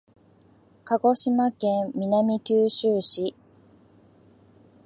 [0.83, 3.35] 鹿児島県南九州市